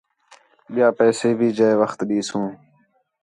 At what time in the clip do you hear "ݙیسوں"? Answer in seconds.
2.07-2.47